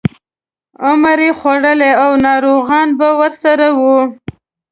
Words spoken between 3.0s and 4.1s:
ورسره وو.